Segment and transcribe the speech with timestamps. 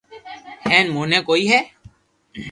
[0.71, 1.59] ھين موني ڪوئي ھيي